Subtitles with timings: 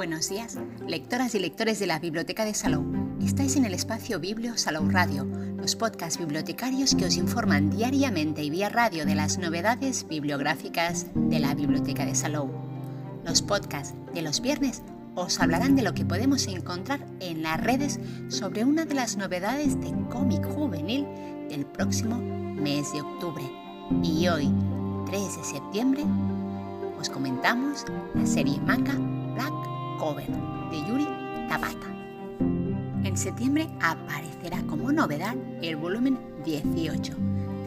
[0.00, 2.86] Buenos días, lectoras y lectores de la Biblioteca de Salou.
[3.22, 8.48] Estáis en el espacio Biblio Salou Radio, los podcasts bibliotecarios que os informan diariamente y
[8.48, 12.50] vía radio de las novedades bibliográficas de la Biblioteca de Salou.
[13.26, 14.80] Los podcasts de los viernes
[15.16, 19.78] os hablarán de lo que podemos encontrar en las redes sobre una de las novedades
[19.82, 21.04] de cómic juvenil
[21.50, 23.44] del próximo mes de octubre.
[24.02, 24.50] Y hoy,
[25.04, 26.04] 3 de septiembre,
[26.98, 28.94] os comentamos la serie manga
[29.34, 29.69] Black
[30.00, 30.26] Cover
[30.70, 31.06] de Yuri
[31.46, 31.86] Tabata.
[33.04, 37.12] En septiembre aparecerá como novedad el volumen 18,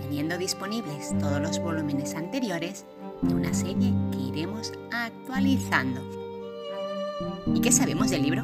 [0.02, 2.88] teniendo disponibles todos los volúmenes anteriores
[3.22, 6.02] de una serie que iremos actualizando.
[7.54, 8.42] ¿Y qué sabemos del libro?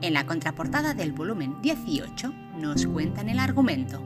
[0.00, 4.02] En la contraportada del volumen 18 nos cuentan el argumento.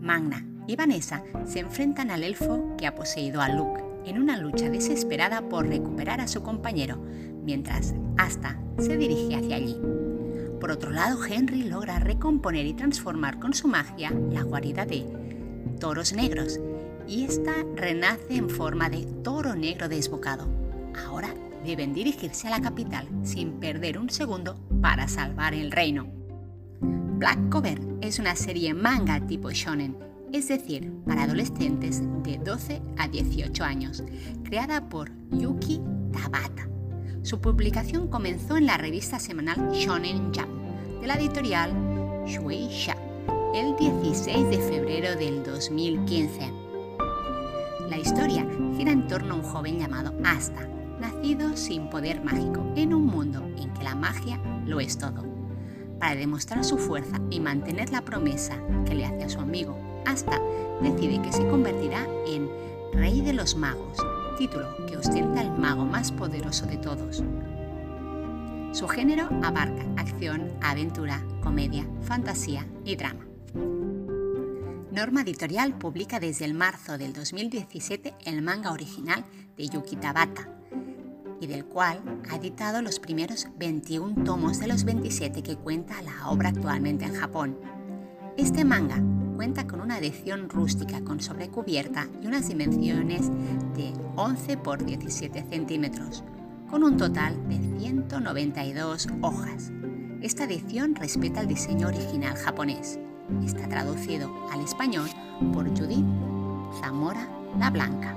[0.00, 4.68] Magna y Vanessa se enfrentan al elfo que ha poseído a Luke en una lucha
[4.70, 6.98] desesperada por recuperar a su compañero,
[7.44, 9.76] mientras Asta se dirige hacia allí.
[10.60, 15.04] Por otro lado, Henry logra recomponer y transformar con su magia la guarida de
[15.78, 16.60] toros negros,
[17.06, 20.48] y esta renace en forma de toro negro desbocado.
[21.06, 26.06] Ahora deben dirigirse a la capital sin perder un segundo para salvar el reino.
[26.80, 33.08] Black Cover es una serie manga tipo shonen es decir, para adolescentes de 12 a
[33.08, 34.04] 18 años,
[34.44, 35.80] creada por Yuki
[36.12, 36.69] Tabata.
[37.22, 41.70] Su publicación comenzó en la revista semanal Shonen Jump de la editorial
[42.26, 42.96] Shueisha
[43.54, 46.50] el 16 de febrero del 2015.
[47.90, 50.66] La historia gira en torno a un joven llamado Asta,
[50.98, 55.22] nacido sin poder mágico en un mundo en que la magia lo es todo.
[55.98, 60.40] Para demostrar su fuerza y mantener la promesa que le hace a su amigo hasta
[60.80, 62.48] decide que se convertirá en
[62.94, 63.98] Rey de los Magos,
[64.40, 67.22] título que ostenta el mago más poderoso de todos.
[68.72, 73.26] Su género abarca acción, aventura, comedia, fantasía y drama.
[74.92, 79.26] Norma Editorial publica desde el marzo del 2017 el manga original
[79.58, 80.48] de Yuki Tabata,
[81.38, 86.30] y del cual ha editado los primeros 21 tomos de los 27 que cuenta la
[86.30, 87.58] obra actualmente en Japón.
[88.38, 89.02] Este manga
[89.40, 93.30] cuenta con una edición rústica con sobrecubierta y unas dimensiones
[93.74, 96.22] de 11 por 17 centímetros,
[96.68, 99.72] con un total de 192 hojas.
[100.20, 102.98] Esta edición respeta el diseño original japonés.
[103.42, 105.08] Está traducido al español
[105.54, 106.04] por Judith
[106.82, 107.26] Zamora
[107.58, 108.14] la Blanca.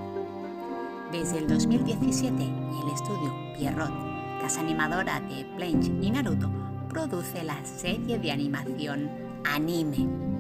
[1.14, 3.94] Desde el 2017, el estudio Pierrot,
[4.42, 6.52] casa animadora de Blanche y Naruto,
[6.90, 9.10] produce la serie de animación
[9.46, 10.34] Anime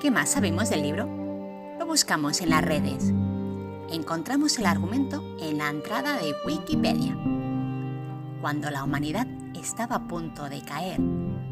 [0.00, 1.08] ¿Qué más sabemos del libro?
[1.76, 3.12] Lo buscamos en las redes.
[3.90, 7.18] Encontramos el argumento en la entrada de Wikipedia.
[8.40, 9.26] Cuando la humanidad
[9.60, 11.00] estaba a punto de caer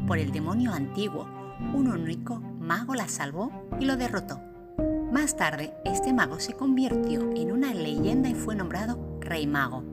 [0.07, 1.27] por el demonio antiguo,
[1.73, 4.39] un único mago la salvó y lo derrotó.
[5.11, 9.83] Más tarde, este mago se convirtió en una leyenda y fue nombrado Rey Mago.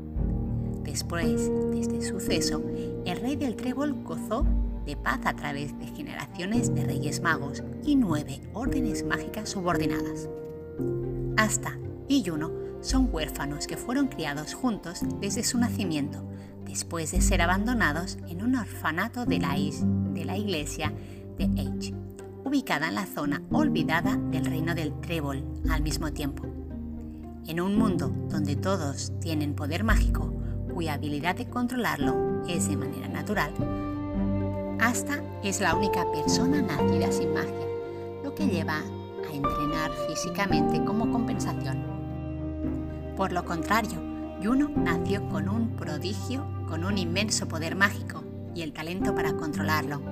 [0.85, 2.63] Después de este suceso,
[3.05, 4.47] el rey del trébol gozó
[4.85, 10.29] de paz a través de generaciones de reyes magos y nueve órdenes mágicas subordinadas.
[11.37, 11.79] Asta
[12.09, 12.51] y Juno
[12.81, 16.23] son huérfanos que fueron criados juntos desde su nacimiento,
[16.65, 20.93] después de ser abandonados en un orfanato de la, de la iglesia
[21.39, 21.95] de H,
[22.45, 26.45] ubicada en la zona olvidada del reino del Trébol al mismo tiempo.
[27.47, 30.33] En un mundo donde todos tienen poder mágico,
[30.73, 33.53] cuya habilidad de controlarlo es de manera natural,
[34.85, 37.67] Asta es la única persona nacida sin magia,
[38.23, 41.83] lo que lleva a entrenar físicamente como compensación.
[43.17, 43.99] Por lo contrario,
[44.43, 48.25] Juno nació con un prodigio, con un inmenso poder mágico
[48.55, 50.03] y el talento para controlarlo.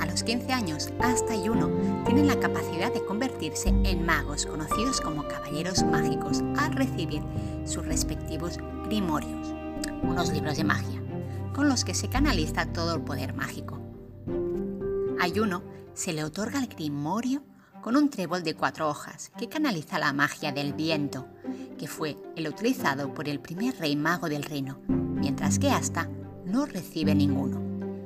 [0.00, 1.68] A los 15 años, Asta y Juno
[2.06, 7.22] tienen la capacidad de convertirse en magos conocidos como caballeros mágicos al recibir
[7.66, 9.52] sus respectivos grimorios,
[10.02, 11.01] unos libros de magia
[11.52, 13.80] con los que se canaliza todo el poder mágico.
[15.20, 15.62] A Juno
[15.94, 17.42] se le otorga el grimorio
[17.82, 21.26] con un trébol de cuatro hojas que canaliza la magia del viento,
[21.78, 26.08] que fue el utilizado por el primer rey mago del reino, mientras que Asta
[26.44, 27.60] no recibe ninguno.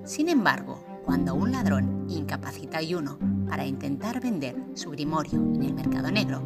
[0.04, 3.18] Sin embargo, cuando un ladrón incapacita a Juno
[3.48, 6.42] para intentar vender su grimorio en el mercado negro,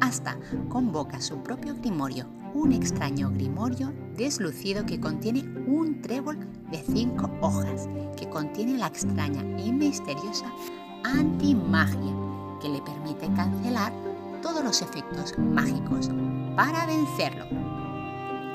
[0.00, 0.38] Asta
[0.68, 6.38] convoca su propio grimorio un extraño grimorio deslucido que contiene un trébol
[6.70, 10.52] de cinco hojas, que contiene la extraña y misteriosa
[11.04, 12.14] antimagia,
[12.60, 13.92] que le permite cancelar
[14.42, 16.10] todos los efectos mágicos
[16.56, 17.46] para vencerlo.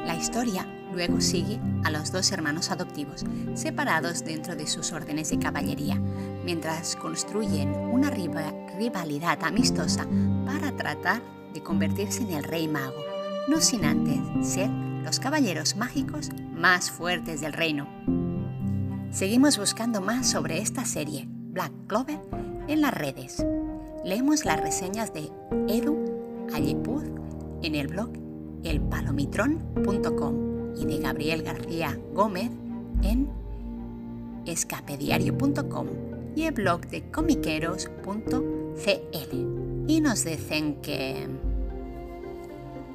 [0.05, 5.39] La historia luego sigue a los dos hermanos adoptivos, separados dentro de sus órdenes de
[5.39, 5.95] caballería,
[6.45, 10.07] mientras construyen una rivalidad amistosa
[10.45, 11.21] para tratar
[11.53, 13.16] de convertirse en el rey mago,
[13.47, 14.69] no sin antes ser
[15.03, 17.87] los caballeros mágicos más fuertes del reino.
[19.11, 22.19] Seguimos buscando más sobre esta serie, Black Clover,
[22.67, 23.43] en las redes.
[24.03, 25.31] Leemos las reseñas de
[25.67, 25.97] Edu
[26.53, 27.03] Ayipuz
[27.63, 28.11] en el blog
[28.63, 32.51] elpalomitron.com y de Gabriel García Gómez
[33.01, 33.29] en
[34.45, 35.87] escapediario.com
[36.35, 39.87] y el blog de comiqueros.cl.
[39.87, 41.27] Y nos dicen que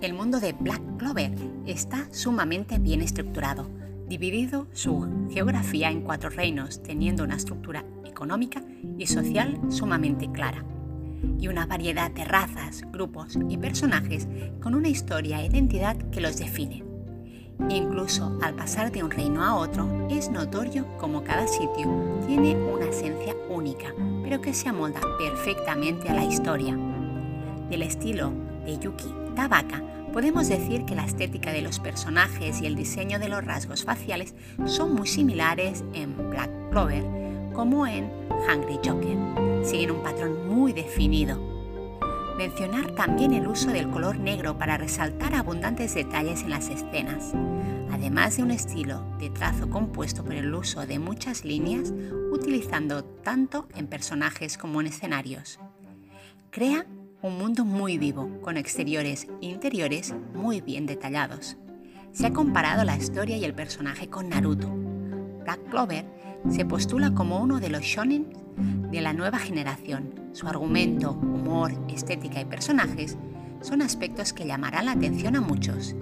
[0.06, 1.32] el mundo de Black Clover
[1.64, 3.68] está sumamente bien estructurado,
[4.08, 8.62] dividido su geografía en cuatro reinos, teniendo una estructura económica
[8.98, 10.64] y social sumamente clara
[11.38, 14.26] y una variedad de razas, grupos y personajes
[14.60, 16.84] con una historia e identidad que los define.
[17.68, 22.86] Incluso al pasar de un reino a otro, es notorio como cada sitio tiene una
[22.86, 23.94] esencia única,
[24.24, 26.76] pero que se amolda perfectamente a la historia.
[27.70, 28.32] Del estilo
[28.64, 29.82] de Yuki Tabaka,
[30.12, 34.34] podemos decir que la estética de los personajes y el diseño de los rasgos faciales
[34.66, 37.04] son muy similares en Black Clover
[37.52, 39.64] como en Hungry Joker.
[39.64, 41.52] Siguen un patrón muy definido.
[42.36, 47.32] Mencionar también el uso del color negro para resaltar abundantes detalles en las escenas,
[47.90, 51.92] además de un estilo de trazo compuesto por el uso de muchas líneas,
[52.32, 55.60] utilizando tanto en personajes como en escenarios.
[56.50, 56.86] Crea
[57.22, 61.56] un mundo muy vivo, con exteriores e interiores muy bien detallados.
[62.10, 64.68] Se ha comparado la historia y el personaje con Naruto.
[65.44, 66.04] Black Clover
[66.50, 68.26] se postula como uno de los shonen
[68.90, 70.30] de la nueva generación.
[70.32, 73.16] Su argumento, humor, estética y personajes
[73.60, 75.94] son aspectos que llamarán la atención a muchos,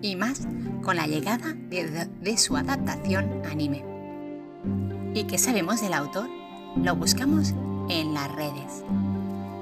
[0.00, 0.46] y más
[0.82, 3.84] con la llegada de, su adaptación anime.
[5.14, 6.28] ¿Y qué sabemos del autor?
[6.76, 7.54] Lo buscamos
[7.88, 8.84] en las redes.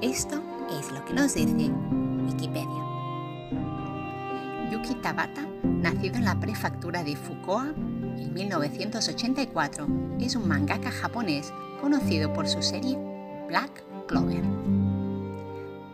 [0.02, 0.42] Esto
[0.78, 1.70] es lo que nos dice
[2.24, 2.82] Wikipedia.
[4.70, 7.74] Yuki Tabata, nacido en la prefectura de Fukuoka
[8.16, 9.86] en 1984,
[10.20, 12.96] es un mangaka japonés conocido por su serie
[13.48, 14.42] Black Clover.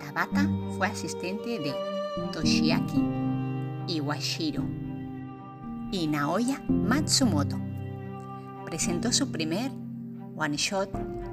[0.00, 1.74] Tabata fue asistente de
[2.32, 3.02] Toshiaki
[3.88, 4.64] Iwashiro
[5.90, 7.58] y Naoya Matsumoto.
[8.64, 9.72] Presentó su primer
[10.36, 10.90] one shot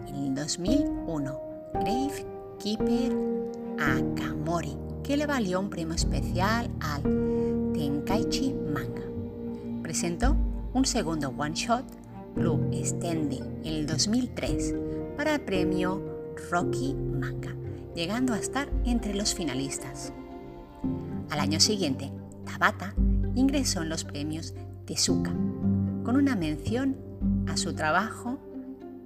[0.07, 1.39] en el 2001,
[1.73, 3.15] Grave Keeper
[3.79, 7.03] Akamori, que le valió un premio especial al
[7.73, 9.03] Tenkaichi Manga.
[9.81, 10.35] Presentó
[10.73, 11.85] un segundo one shot,
[12.35, 14.73] Blue Stende, en el 2003
[15.15, 16.01] para el premio
[16.51, 17.55] Rocky Manga,
[17.95, 20.11] llegando a estar entre los finalistas.
[21.29, 22.11] Al año siguiente,
[22.45, 22.93] Tabata
[23.35, 24.53] ingresó en los premios
[24.85, 25.31] Tezuka,
[26.03, 26.97] con una mención
[27.47, 28.39] a su trabajo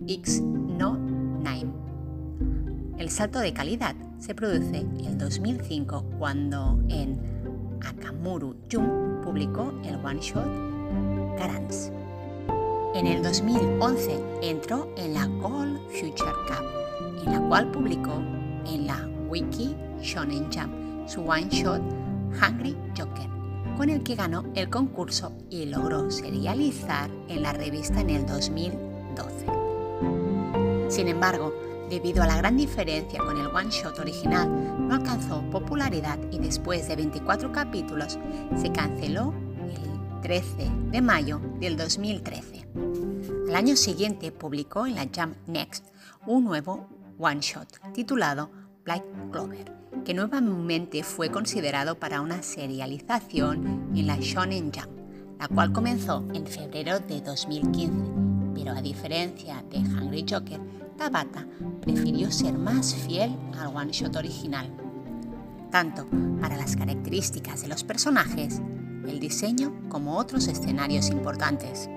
[0.08, 1.09] X No.
[3.00, 7.18] El salto de calidad se produce en el 2005 cuando en
[7.80, 10.46] Akamuru Jun publicó el one shot
[11.38, 11.94] Garance.
[12.94, 18.22] En el 2011 entró en la Gold Future Cup, en la cual publicó
[18.66, 21.82] en la Wiki Shonen Jump su one shot
[22.34, 23.30] Hungry Joker,
[23.78, 29.46] con el que ganó el concurso y logró serializar en la revista en el 2012.
[30.90, 36.20] Sin embargo, debido a la gran diferencia con el one shot original, no alcanzó popularidad
[36.32, 38.20] y después de 24 capítulos
[38.56, 39.34] se canceló
[39.68, 42.68] el 13 de mayo del 2013.
[43.50, 45.88] Al año siguiente publicó en la Jump Next
[46.28, 48.52] un nuevo one shot titulado
[48.86, 49.72] Black Clover,
[50.06, 55.00] que nuevamente fue considerado para una serialización en la Shonen Jump,
[55.40, 57.94] la cual comenzó en febrero de 2015,
[58.54, 60.60] pero a diferencia de Hungry Joker,
[61.00, 61.48] Tabata
[61.80, 64.70] prefirió ser más fiel al one shot original,
[65.72, 66.06] tanto
[66.42, 68.62] para las características de los personajes,
[69.08, 71.90] el diseño como otros escenarios importantes.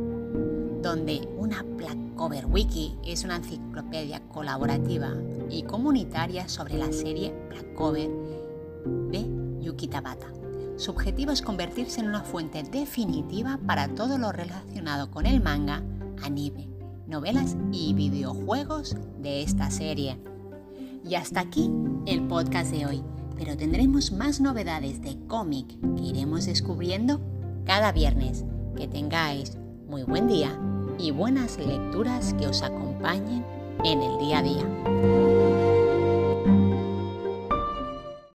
[0.81, 5.13] donde una Black Cover Wiki es una enciclopedia colaborativa
[5.49, 8.09] y comunitaria sobre la serie Black Cover
[9.11, 9.27] de
[9.61, 10.27] Yuki Tabata.
[10.77, 15.83] Su objetivo es convertirse en una fuente definitiva para todo lo relacionado con el manga,
[16.23, 16.69] anime,
[17.07, 20.17] novelas y videojuegos de esta serie.
[21.03, 21.69] Y hasta aquí
[22.05, 23.03] el podcast de hoy,
[23.35, 25.67] pero tendremos más novedades de cómic
[25.97, 27.19] que iremos descubriendo
[27.65, 28.45] cada viernes.
[28.77, 29.58] Que tengáis
[29.89, 30.51] muy buen día
[30.99, 33.43] y buenas lecturas que os acompañen
[33.83, 35.58] en el día a día.